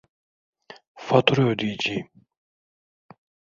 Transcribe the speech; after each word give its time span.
Fatura 1.05 1.43
ödeyeceğim 1.51 2.09